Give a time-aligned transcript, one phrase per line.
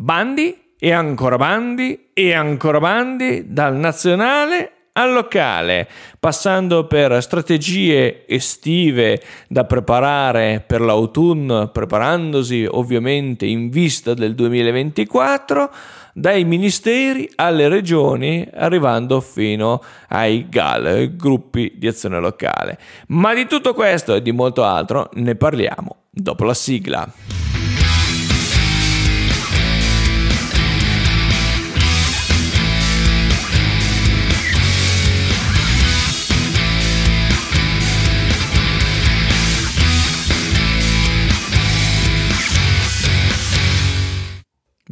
[0.00, 5.88] Bandi e ancora bandi e ancora bandi dal nazionale al locale,
[6.20, 15.68] passando per strategie estive da preparare per l'autunno, preparandosi ovviamente in vista del 2024,
[16.14, 22.78] dai ministeri alle regioni, arrivando fino ai GAL, gruppi di azione locale.
[23.08, 27.47] Ma di tutto questo e di molto altro ne parliamo dopo la sigla.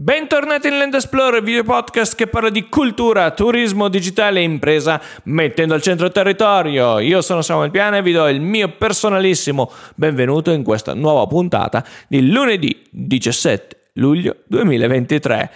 [0.06, 5.74] Bentornati in Land Explorer, video podcast che parla di cultura, turismo digitale e impresa mettendo
[5.74, 7.01] al centro il territorio.
[7.01, 11.84] Io sono Samuel Piana e vi do il mio personalissimo benvenuto in questa nuova puntata
[12.06, 15.50] di lunedì 17 luglio 2023.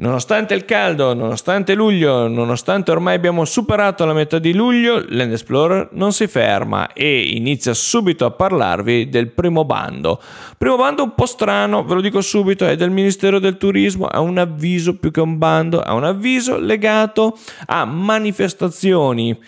[0.00, 5.88] Nonostante il caldo, nonostante luglio, nonostante ormai abbiamo superato la metà di luglio, Land Explorer
[5.92, 10.18] non si ferma e inizia subito a parlarvi del primo bando.
[10.56, 14.20] Primo bando un po' strano, ve lo dico subito, è del Ministero del Turismo, ha
[14.20, 17.36] un avviso più che un bando, ha un avviso legato
[17.66, 19.38] a manifestazioni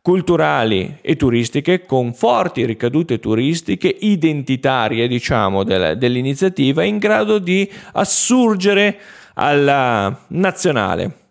[0.00, 9.00] culturali e turistiche con forti ricadute turistiche identitarie, diciamo, dell'iniziativa in grado di assurgere
[9.38, 11.24] alla nazionale.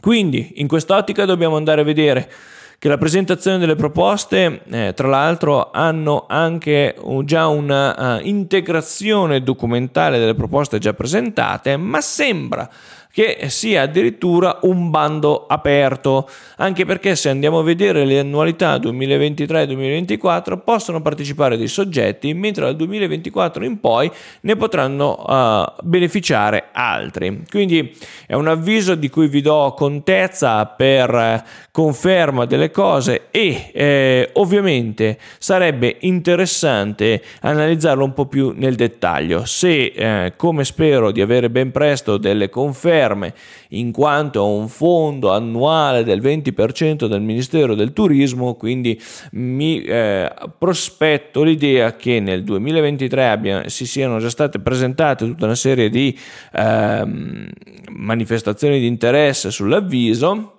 [0.00, 2.30] Quindi in quest'ottica dobbiamo andare a vedere
[2.78, 10.18] che la presentazione delle proposte, eh, tra l'altro, hanno anche già una uh, integrazione documentale
[10.18, 12.70] delle proposte già presentate, ma sembra
[13.18, 20.62] che sia addirittura un bando aperto, anche perché se andiamo a vedere le annualità 2023-2024
[20.62, 24.08] possono partecipare dei soggetti, mentre dal 2024 in poi
[24.42, 27.42] ne potranno uh, beneficiare altri.
[27.50, 27.92] Quindi
[28.24, 34.30] è un avviso di cui vi do contezza per eh, conferma delle cose e eh,
[34.34, 39.44] ovviamente sarebbe interessante analizzarlo un po' più nel dettaglio.
[39.44, 43.34] Se, eh, come spero di avere ben presto delle conferme, ferme,
[43.70, 49.00] in quanto un fondo annuale del 20% del Ministero del Turismo, quindi
[49.32, 55.54] mi eh, prospetto l'idea che nel 2023 abbia, si siano già state presentate tutta una
[55.54, 56.16] serie di
[56.52, 57.06] eh,
[57.90, 60.57] manifestazioni di interesse sull'avviso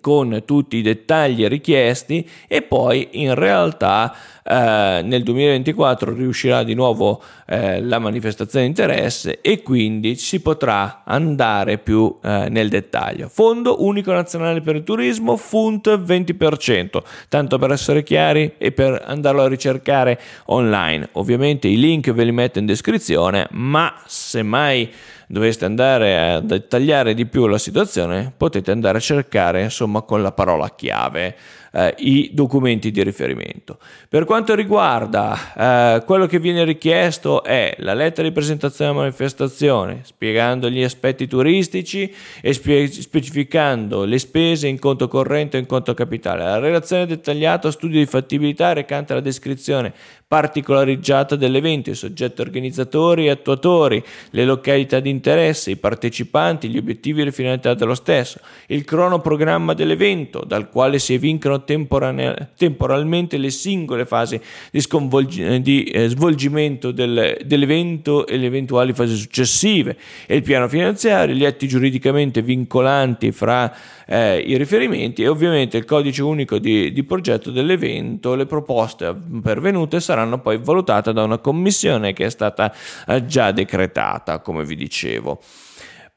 [0.00, 7.22] con tutti i dettagli richiesti e poi in realtà eh, nel 2024 riuscirà di nuovo
[7.46, 13.28] eh, la manifestazione di interesse e quindi si potrà andare più eh, nel dettaglio.
[13.28, 19.42] Fondo unico nazionale per il turismo, FUNT 20%, tanto per essere chiari e per andarlo
[19.42, 21.08] a ricercare online.
[21.12, 24.90] Ovviamente i link ve li metto in descrizione, ma se mai
[25.32, 30.30] doveste andare a dettagliare di più la situazione, potete andare a cercare insomma con la
[30.30, 31.34] parola chiave
[31.72, 33.78] eh, i documenti di riferimento.
[34.08, 40.00] Per quanto riguarda eh, quello che viene richiesto è la lettera di presentazione della manifestazione,
[40.04, 45.94] spiegando gli aspetti turistici e spie- specificando le spese in conto corrente e in conto
[45.94, 46.44] capitale.
[46.44, 49.92] La relazione dettagliata studio di fattibilità recante la descrizione
[50.32, 57.20] particolarizzata dell'evento, i soggetti organizzatori e attuatori, le località di interesse, i partecipanti, gli obiettivi
[57.20, 64.06] e le finalità dello stesso, il cronoprogramma dell'evento, dal quale si evincono temporalmente le singole
[64.06, 64.40] fasi
[64.70, 69.96] di, sconvolg- di eh, svolgimento del, dell'evento e le eventuali fasi successive,
[70.26, 73.72] e il piano finanziario, gli atti giuridicamente vincolanti fra
[74.06, 80.00] eh, i riferimenti e ovviamente il codice unico di, di progetto dell'evento, le proposte pervenute
[80.00, 82.72] saranno saranno poi valutate da una commissione che è stata
[83.06, 85.40] eh, già decretata, come vi dicevo.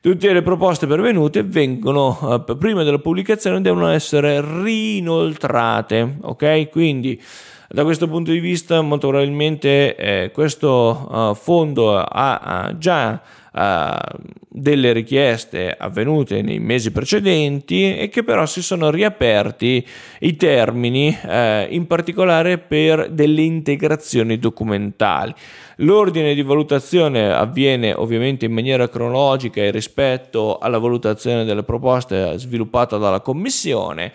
[0.00, 6.70] Tutte le proposte pervenute vengono eh, prima della pubblicazione devono essere rinoltrate, ok?
[6.70, 7.20] Quindi
[7.68, 13.20] da questo punto di vista molto probabilmente eh, questo uh, fondo ha, ha già
[14.48, 19.86] delle richieste avvenute nei mesi precedenti e che però si sono riaperti
[20.20, 25.32] i termini, eh, in particolare per delle integrazioni documentali.
[25.76, 32.98] L'ordine di valutazione avviene ovviamente in maniera cronologica e rispetto alla valutazione delle proposte sviluppata
[32.98, 34.12] dalla Commissione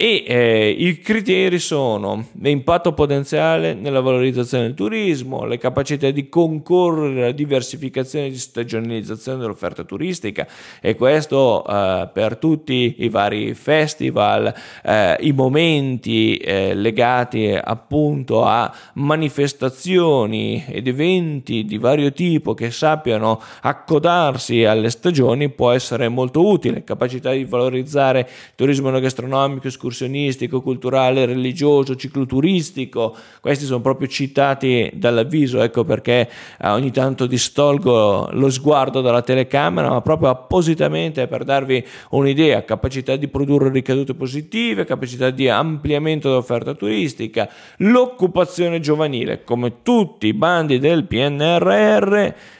[0.00, 7.22] e eh, i criteri sono l'impatto potenziale nella valorizzazione del turismo, le capacità di concorrere
[7.22, 10.46] alla diversificazione e di stagionalizzazione dell'offerta turistica.
[10.80, 14.54] E questo eh, per tutti i vari festival,
[14.84, 23.42] eh, i momenti eh, legati appunto a manifestazioni ed eventi di vario tipo che sappiano
[23.62, 31.26] accodarsi alle stagioni può essere molto utile, capacità di valorizzare il turismo gastronomico, escursionistico, culturale,
[31.26, 36.28] religioso, cicloturistico, questi sono proprio citati dall'avviso, ecco perché
[36.60, 43.16] eh, ogni tanto distolgo lo sguardo dalla telecamera, ma proprio appositamente per darvi un'idea, capacità
[43.16, 47.48] di produrre ricadute positive, capacità di ampliamento dell'offerta turistica,
[47.78, 52.56] l'occupazione giovanile, come tutti i bandi del PNRR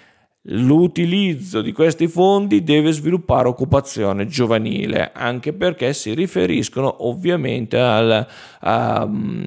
[0.50, 8.26] L'utilizzo di questi fondi deve sviluppare occupazione giovanile, anche perché si riferiscono ovviamente al,
[8.60, 9.42] a, mm,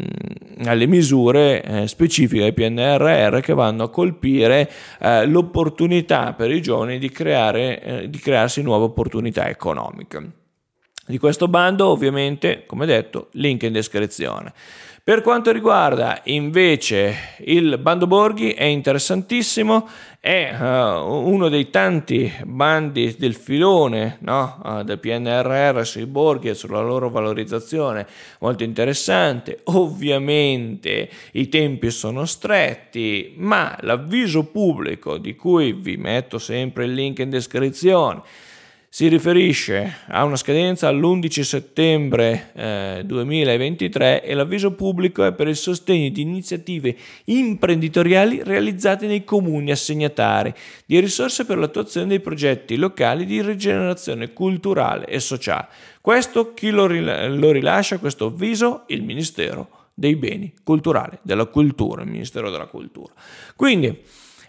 [0.65, 4.69] alle misure eh, specifiche del PNRR che vanno a colpire
[4.99, 10.39] eh, l'opportunità per i giovani di, creare, eh, di crearsi nuove opportunità economiche.
[11.03, 14.53] Di questo bando ovviamente, come detto, link in descrizione.
[15.03, 19.89] Per quanto riguarda invece il bando Borghi è interessantissimo,
[20.19, 20.63] è uh,
[21.27, 24.61] uno dei tanti bandi del filone no?
[24.63, 28.05] uh, del PNRR sui borghi e sulla loro valorizzazione,
[28.41, 29.61] molto interessante.
[29.63, 37.17] Ovviamente i tempi sono stretti, ma l'avviso pubblico di cui vi metto sempre il link
[37.17, 38.21] in descrizione
[38.93, 45.55] si riferisce a una scadenza all'11 settembre eh, 2023 e l'avviso pubblico è per il
[45.55, 50.53] sostegno di iniziative imprenditoriali realizzate nei comuni assegnatari
[50.85, 55.69] di risorse per l'attuazione dei progetti locali di rigenerazione culturale e sociale.
[56.01, 58.83] Questo chi lo, ril- lo rilascia questo avviso?
[58.87, 63.13] Il Ministero dei Beni Culturali, della Cultura, il Ministero della Cultura.
[63.55, 64.01] Quindi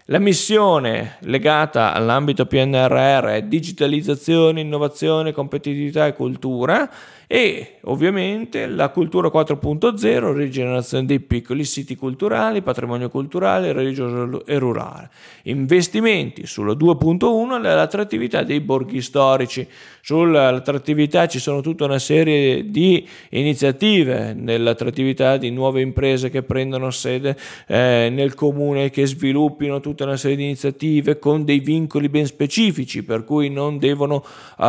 [0.07, 6.89] la missione legata all'ambito PNRR è digitalizzazione, innovazione, competitività e cultura
[7.33, 15.09] e ovviamente la cultura 4.0, rigenerazione dei piccoli siti culturali, patrimonio culturale, religioso e rurale.
[15.45, 19.67] Investimenti sulla 2.1 l'attrattività dei borghi storici.
[20.05, 27.35] Sull'attrattività ci sono tutta una serie di iniziative nell'attrattività di nuove imprese che prendono sede
[27.65, 33.01] eh, nel comune, che sviluppino tutta una serie di iniziative con dei vincoli ben specifici,
[33.03, 34.23] per cui non devono
[34.57, 34.65] uh,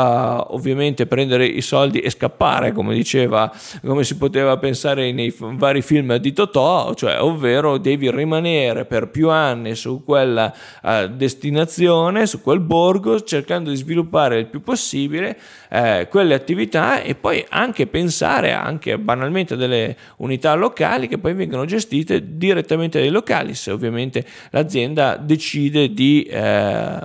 [0.55, 3.53] ovviamente prendere i soldi e scappare fare, come diceva,
[3.83, 9.31] come si poteva pensare nei vari film di Totò, cioè ovvero devi rimanere per più
[9.31, 15.37] anni su quella uh, destinazione, su quel borgo, cercando di sviluppare il più possibile
[15.69, 21.35] eh, quelle attività e poi anche pensare anche banalmente a delle unità locali che poi
[21.35, 27.01] vengono gestite direttamente dai locali, se ovviamente l'azienda decide di eh,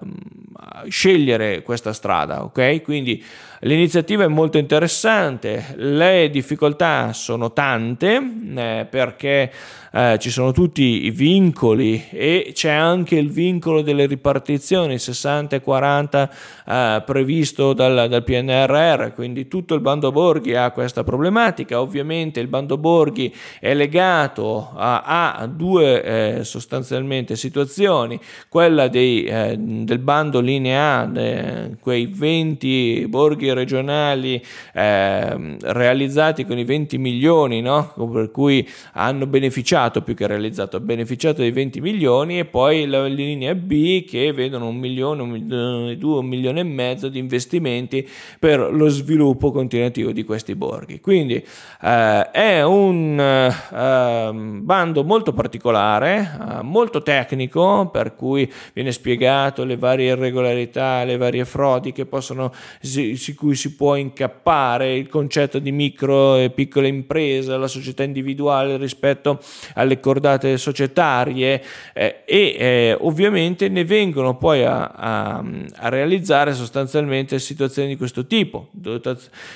[0.87, 2.81] scegliere questa strada, ok?
[2.83, 3.23] Quindi
[3.63, 8.15] L'iniziativa è molto interessante, le difficoltà sono tante
[8.55, 9.51] eh, perché
[9.91, 15.61] eh, ci sono tutti i vincoli e c'è anche il vincolo delle ripartizioni 60 e
[15.61, 16.29] 40
[16.65, 21.81] eh, previsto dal, dal, PNRR, quindi tutto il bando borghi ha questa problematica.
[21.81, 29.55] Ovviamente il bando borghi è legato a, a due eh, sostanzialmente situazioni, quella dei, eh,
[29.57, 34.41] del bando linea A, quei 20 borghi regionali
[34.73, 37.93] eh, realizzati con i 20 milioni, no?
[38.11, 43.55] per cui hanno beneficiato più che realizzato, beneficiato dei 20 milioni e poi la linea
[43.55, 48.07] B che vedono un milione, un milione, due, un milione e mezzo di investimenti
[48.39, 50.99] per lo sviluppo continuativo di questi borghi.
[50.99, 51.43] Quindi
[51.81, 59.77] eh, è un eh, bando molto particolare, eh, molto tecnico, per cui viene spiegato le
[59.77, 62.51] varie irregolarità, le varie frodi che possono
[62.81, 68.03] si, si, cui si può incappare, il concetto di micro e piccola impresa, la società
[68.03, 69.39] individuale rispetto
[69.75, 75.43] alle cordate societarie eh, e eh, ovviamente ne vengono poi a, a,
[75.75, 78.71] a, realizzare sostanzialmente situazioni di questo tipo.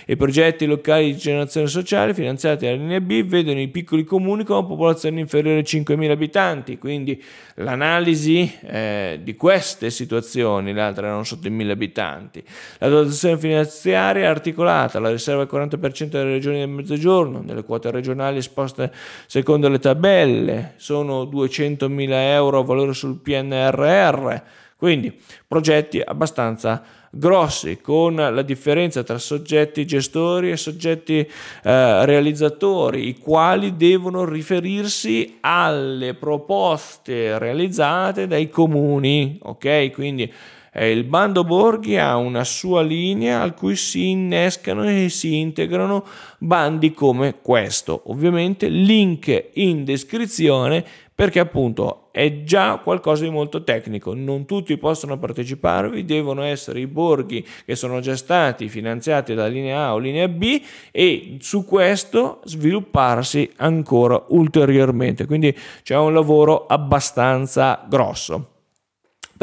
[0.05, 4.59] I progetti locali di generazione sociale finanziati dalla linea B vedono i piccoli comuni con
[4.59, 7.21] una popolazione inferiore ai 5.000 abitanti, quindi
[7.55, 12.41] l'analisi eh, di queste situazioni, altre erano sotto i 1000 abitanti.
[12.77, 17.91] La dotazione finanziaria è articolata, la riserva il 40% delle regioni del mezzogiorno, nelle quote
[17.91, 18.91] regionali esposte
[19.27, 24.35] secondo le tabelle, sono 200.000 euro a valore sul PNRR,
[24.77, 26.83] quindi progetti abbastanza
[27.15, 35.37] grossi, con la differenza tra soggetti gestori e soggetti eh, realizzatori, i quali devono riferirsi
[35.41, 39.91] alle proposte realizzate dai comuni, ok?
[39.91, 40.31] Quindi
[40.75, 46.03] il bando Borghi ha una sua linea al cui si innescano e si integrano
[46.39, 48.01] bandi come questo.
[48.05, 50.83] Ovviamente link in descrizione
[51.15, 56.87] perché appunto è già qualcosa di molto tecnico, non tutti possono parteciparvi, devono essere i
[56.87, 60.59] borghi che sono già stati finanziati da linea A o linea B
[60.91, 68.52] e su questo svilupparsi ancora ulteriormente, quindi c'è un lavoro abbastanza grosso.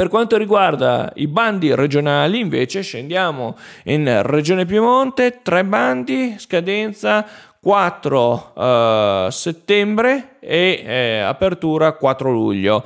[0.01, 3.55] Per quanto riguarda i bandi regionali, invece, scendiamo
[3.85, 7.27] in Regione Piemonte, tre bandi, scadenza
[7.61, 12.83] 4 uh, eh, settembre e eh, apertura 4 luglio.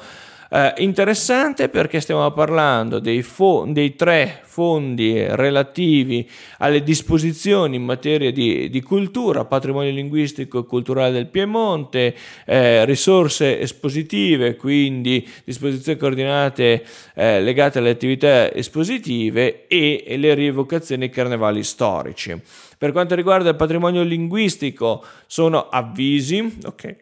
[0.55, 8.31] Eh, interessante perché stiamo parlando dei, fo- dei, tre fondi relativi alle disposizioni in materia
[8.31, 12.15] di, di cultura, patrimonio linguistico e culturale del Piemonte,
[12.47, 16.85] eh, risorse espositive, quindi disposizioni coordinate
[17.17, 22.41] eh, legate alle attività espositive e, e le rievocazioni carnevali storici.
[22.79, 26.97] Per quanto riguarda il patrimonio linguistico, sono avvisi, okay,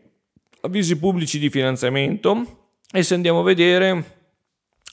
[0.63, 2.61] avvisi pubblici di finanziamento
[2.93, 4.21] e se andiamo a vedere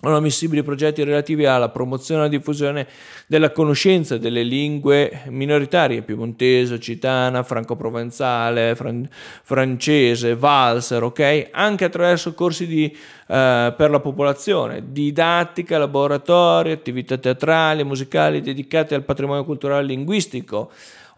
[0.01, 2.87] sono ammissibili progetti relativi alla promozione e alla diffusione
[3.27, 9.05] della conoscenza delle lingue minoritarie, piemontese, occitana, franco-provenzale, fran-
[9.43, 11.49] francese, valser, ok?
[11.51, 19.03] Anche attraverso corsi di, eh, per la popolazione, didattica, laboratori, attività teatrali, musicali dedicate al
[19.03, 20.71] patrimonio culturale linguistico.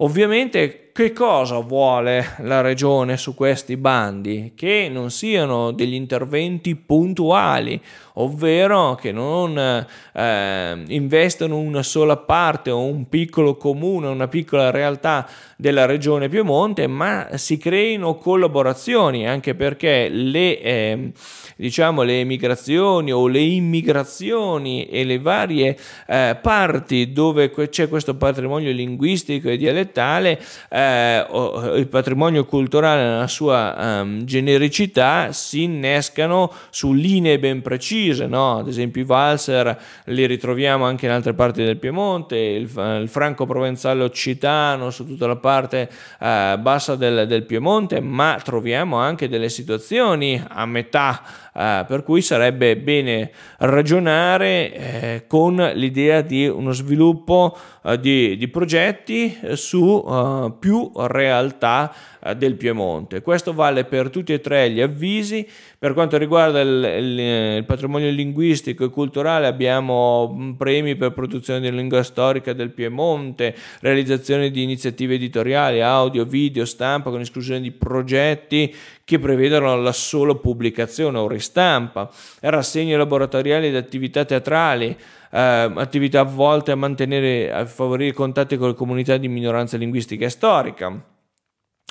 [0.03, 4.53] Ovviamente che cosa vuole la regione su questi bandi?
[4.55, 7.79] Che non siano degli interventi puntuali,
[8.15, 15.29] ovvero che non eh, investano una sola parte o un piccolo comune, una piccola realtà
[15.55, 21.11] della regione Piemonte, ma si creino collaborazioni, anche perché le, eh,
[21.61, 25.77] diciamo, le emigrazioni o le immigrazioni e le varie
[26.07, 33.27] eh, parti dove c'è questo patrimonio linguistico e dialettale eh, eh, il patrimonio culturale nella
[33.27, 38.57] sua um, genericità si innescano su linee ben precise, no?
[38.57, 42.69] ad esempio i valser li ritroviamo anche in altre parti del Piemonte, il,
[43.01, 48.97] il franco provenzale occitano su tutta la parte uh, bassa del, del Piemonte, ma troviamo
[48.97, 51.21] anche delle situazioni a metà
[51.53, 57.57] Uh, per cui sarebbe bene ragionare eh, con l'idea di uno sviluppo
[57.99, 61.91] di, di, progetti su uh, più realtà
[62.23, 63.21] eh, del Piemonte.
[63.21, 65.47] Questo vale per tutti e tre gli avvisi.
[65.79, 67.19] Per quanto riguarda il, il,
[67.57, 73.55] il patrimonio linguistico e culturale abbiamo mm, premi per produzione di lingua storica del Piemonte,
[73.79, 80.35] realizzazione di iniziative editoriali, audio, video, stampa con esclusione di progetti che prevedono la sola
[80.35, 82.09] pubblicazione o ristampa,
[82.41, 84.95] rassegne laboratoriali ed attività teatrali, eh,
[85.31, 90.29] attività volte a mantenere, a favorire i contatti con le comunità di minoranza linguistica e
[90.29, 91.10] storica.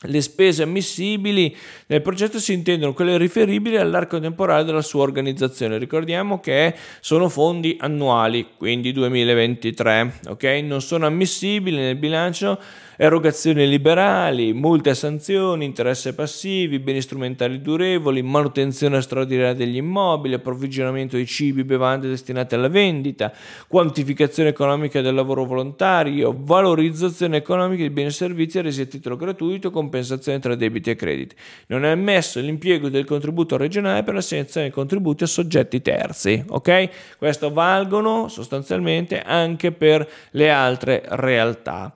[0.02, 1.54] Le spese ammissibili
[1.88, 5.76] nel progetto si intendono quelle riferibili all'arco temporale della sua organizzazione.
[5.76, 10.44] Ricordiamo che sono fondi annuali, quindi 2023, ok?
[10.64, 12.58] Non sono ammissibili nel bilancio
[13.02, 21.16] erogazioni liberali, multe e sanzioni, interessi passivi, beni strumentali durevoli, manutenzione straordinaria degli immobili, approvvigionamento
[21.16, 23.32] di cibi e bevande destinate alla vendita,
[23.68, 29.70] quantificazione economica del lavoro volontario, valorizzazione economica di beni e servizi resi a titolo gratuito,
[29.90, 31.34] compensazione tra debiti e crediti.
[31.66, 36.42] Non è ammesso l'impiego del contributo regionale per l'assegnazione di contributi a soggetti terzi.
[36.48, 37.16] Ok?
[37.18, 41.94] Questo valgono sostanzialmente anche per le altre realtà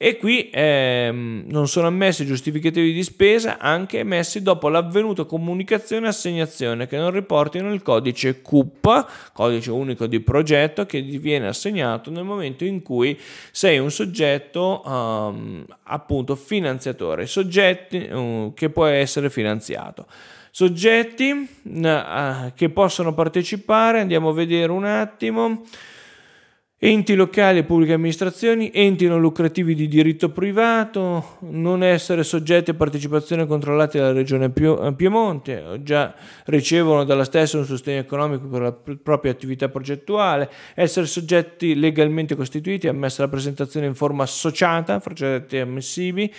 [0.00, 6.10] e qui ehm, non sono ammessi giustificativi di spesa anche emessi dopo l'avvenuta comunicazione e
[6.10, 12.12] assegnazione che non riportino il codice CUP, codice unico di progetto che ti viene assegnato
[12.12, 13.18] nel momento in cui
[13.50, 20.06] sei un soggetto um, appunto finanziatore, soggetti uh, che può essere finanziato.
[20.52, 25.64] Soggetti uh, che possono partecipare, andiamo a vedere un attimo.
[26.80, 32.74] Enti locali e pubbliche amministrazioni, enti non lucrativi di diritto privato, non essere soggetti a
[32.74, 39.32] partecipazione controllati dalla Regione Piemonte, già ricevono dalla stessa un sostegno economico per la propria
[39.32, 46.32] attività progettuale, essere soggetti legalmente costituiti, ammessa la presentazione in forma associata, progetti ammissibili,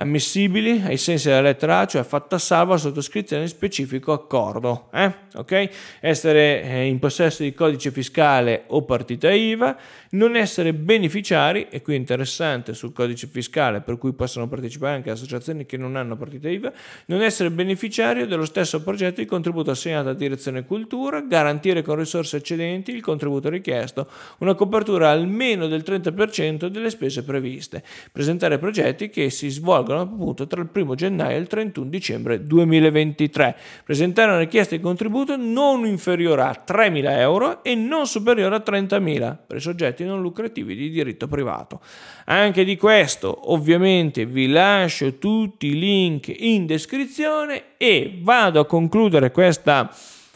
[0.00, 4.88] ammissibili ai sensi della lettera A, cioè fatta salva la sottoscrizione di specifico accordo.
[4.92, 5.12] Eh?
[5.34, 5.68] Okay?
[6.00, 9.76] Essere eh, in possesso di codice fiscale o partita IVA,
[10.10, 15.10] non essere beneficiari, e qui è interessante sul codice fiscale, per cui possono partecipare anche
[15.10, 16.72] associazioni che non hanno partita IVA,
[17.06, 22.36] non essere beneficiario dello stesso progetto di contributo assegnato a direzione cultura, garantire con risorse
[22.36, 29.28] eccedenti il contributo richiesto, una copertura almeno del 30% delle spese previste, presentare progetti che
[29.30, 34.76] si svolgono appunto tra il 1 gennaio e il 31 dicembre 2023, presentare una richiesta
[34.76, 40.04] di contributo non inferiore a 3.000 euro e non superiore a 30.000 per i soggetti
[40.04, 41.80] non lucrativi di diritto privato.
[42.26, 49.30] Anche di questo ovviamente vi lascio tutti i link in descrizione e vado a concludere
[49.30, 49.90] questa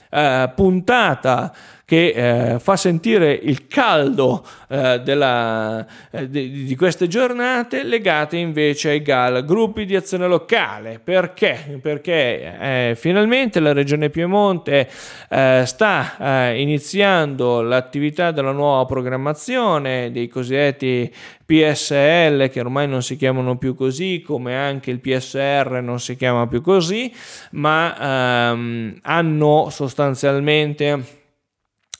[0.09, 1.55] eh, puntata
[1.93, 8.89] che eh, fa sentire il caldo eh, della, eh, di, di, queste giornate legate invece
[8.89, 11.03] ai GAL, gruppi di azione locale.
[11.05, 11.79] Perché?
[11.83, 14.89] Perché eh, finalmente la Regione Piemonte
[15.29, 23.17] eh, sta eh, iniziando l'attività della nuova programmazione dei cosiddetti PSL che ormai non si
[23.17, 27.13] chiamano più così, come anche il PSR non si chiama più così,
[27.51, 31.21] ma ehm, hanno sostanzialmente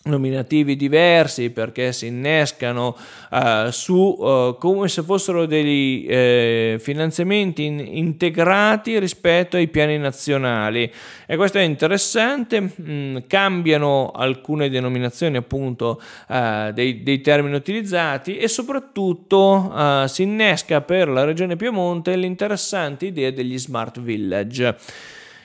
[0.05, 2.97] nominativi diversi perché si innescano
[3.31, 10.91] uh, su uh, come se fossero dei uh, finanziamenti in, integrati rispetto ai piani nazionali.
[11.27, 19.73] E questo è interessante mm, cambiano alcune denominazioni appunto dei, dei, termini utilizzati e soprattutto
[20.07, 24.77] si innesca per la regione Piemonte l'interessante idea degli smart village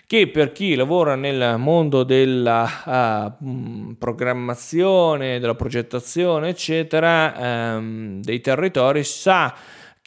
[0.07, 9.03] che per chi lavora nel mondo della uh, programmazione, della progettazione, eccetera, um, dei territori
[9.03, 9.53] sa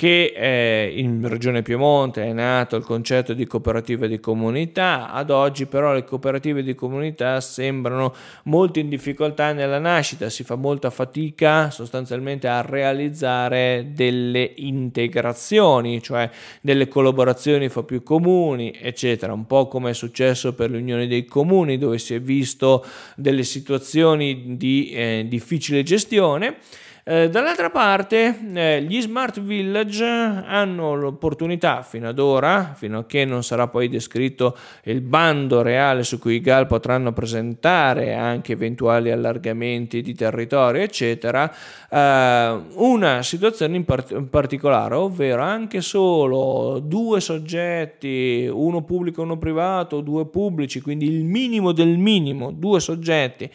[0.01, 5.67] che eh, in Regione Piemonte è nato il concetto di cooperative di comunità, ad oggi
[5.67, 8.15] però le cooperative di comunità sembrano
[8.45, 16.31] molto in difficoltà nella nascita, si fa molta fatica sostanzialmente a realizzare delle integrazioni, cioè
[16.63, 21.77] delle collaborazioni fra più comuni, eccetera, un po' come è successo per l'Unione dei Comuni
[21.77, 26.57] dove si è visto delle situazioni di eh, difficile gestione.
[27.03, 33.25] Eh, dall'altra parte, eh, gli smart village hanno l'opportunità fino ad ora, fino a che
[33.25, 39.11] non sarà poi descritto il bando reale su cui i GAL potranno presentare anche eventuali
[39.11, 41.51] allargamenti di territorio, eccetera,
[41.91, 49.25] eh, una situazione in, part- in particolare, ovvero anche solo due soggetti, uno pubblico e
[49.25, 53.51] uno privato, due pubblici, quindi il minimo del minimo, due soggetti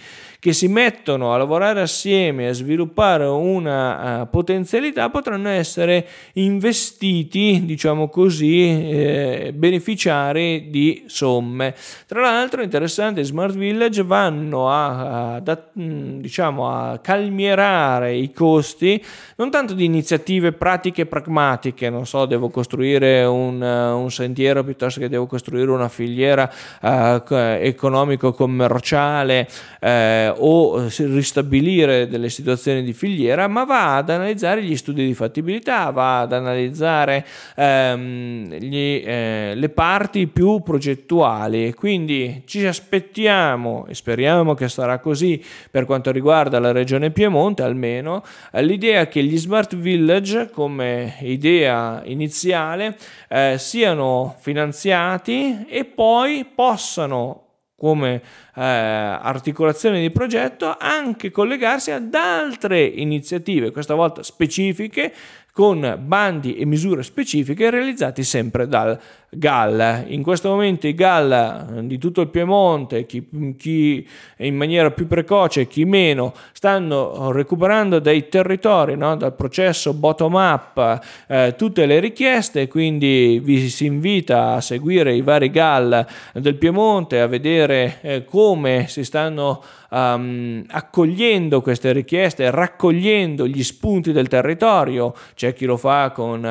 [0.45, 8.09] che si mettono a lavorare assieme a sviluppare una uh, potenzialità potranno essere investiti, diciamo
[8.09, 11.73] così, eh, beneficiari di somme.
[12.05, 19.03] Tra l'altro, interessante, Smart Village vanno a, a, mm, diciamo, a calmierare i costi
[19.37, 24.99] non tanto di iniziative pratiche pragmatiche, non so, devo costruire un, uh, un sentiero piuttosto
[24.99, 26.49] che devo costruire una filiera
[26.81, 29.47] uh, economico-commerciale
[29.79, 35.89] eh, o ristabilire delle situazioni di filiera, ma va ad analizzare gli studi di fattibilità,
[35.89, 41.73] va ad analizzare ehm, gli, eh, le parti più progettuali.
[41.73, 48.23] Quindi ci aspettiamo e speriamo che sarà così per quanto riguarda la regione Piemonte, almeno
[48.53, 52.97] l'idea che gli smart village come idea iniziale
[53.29, 57.44] eh, siano finanziati e poi possano
[57.75, 58.21] come
[58.55, 65.13] eh, articolazione di progetto anche collegarsi ad altre iniziative, questa volta specifiche,
[65.55, 70.03] con bandi e misure specifiche realizzati sempre dal GAL.
[70.07, 74.05] In questo momento i GAL di tutto il Piemonte, chi, chi
[74.39, 79.15] in maniera più precoce chi meno, stanno recuperando dai territori, no?
[79.15, 85.49] dal processo bottom-up, eh, tutte le richieste, quindi vi si invita a seguire i vari
[85.51, 89.63] GAL del Piemonte, a vedere eh, come si stanno
[89.95, 96.45] um, accogliendo queste richieste, raccogliendo gli spunti del territorio, c'è chi lo fa con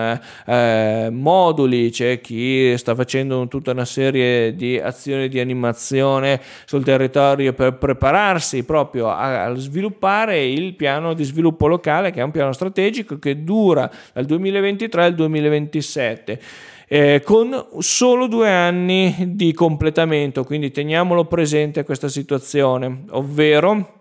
[0.47, 7.53] eh, moduli, c'è chi sta facendo tutta una serie di azioni di animazione sul territorio
[7.53, 12.53] per prepararsi proprio a, a sviluppare il piano di sviluppo locale che è un piano
[12.53, 16.41] strategico che dura dal 2023 al 2027
[16.89, 23.94] eh, con solo due anni di completamento, quindi teniamolo presente questa situazione, ovvero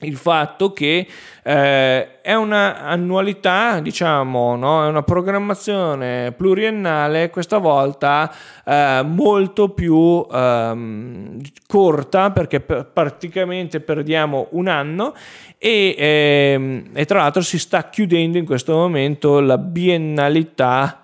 [0.00, 1.06] il fatto che
[1.42, 4.84] eh, è una annualità, diciamo, no?
[4.84, 8.32] è una programmazione pluriennale, questa volta
[8.64, 15.14] eh, molto più ehm, corta perché per, praticamente perdiamo un anno
[15.58, 21.02] e, ehm, e, tra l'altro si sta chiudendo in questo momento la biennalità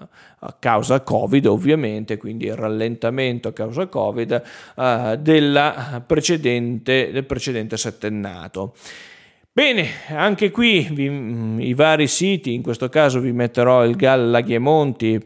[0.00, 0.06] eh,
[0.46, 4.42] a causa Covid ovviamente, quindi il rallentamento a causa Covid
[4.76, 5.18] eh,
[6.06, 8.74] precedente, del precedente settennato.
[9.56, 14.28] Bene, anche qui vi, mm, i vari siti, in questo caso vi metterò il GAL
[14.28, 14.60] Laghi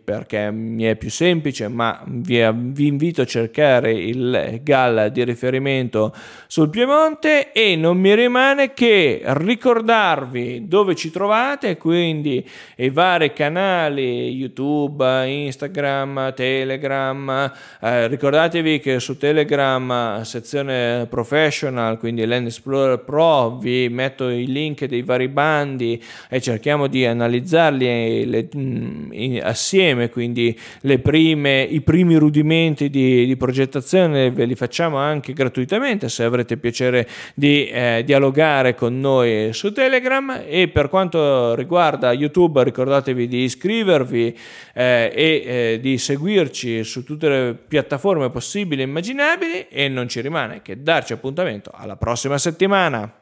[0.04, 6.14] perché mi è più semplice, ma vi, vi, invito a cercare il GAL di riferimento
[6.46, 14.30] sul Piemonte e non mi rimane che ricordarvi dove ci trovate, quindi i vari canali
[14.30, 23.88] YouTube, Instagram, Telegram, eh, ricordatevi che su Telegram sezione professional, quindi Land Explorer Pro, vi
[23.88, 30.58] metto metto i link dei vari bandi e cerchiamo di analizzarli le, mm, assieme, quindi
[31.02, 37.08] prime, i primi rudimenti di, di, progettazione ve li facciamo anche gratuitamente se avrete piacere
[37.34, 44.36] di eh, dialogare con noi su Telegram e per quanto riguarda YouTube ricordatevi di iscrivervi
[44.74, 50.20] eh, e eh, di seguirci su tutte le piattaforme possibili e immaginabili e non ci
[50.20, 53.19] rimane che darci appuntamento alla prossima settimana.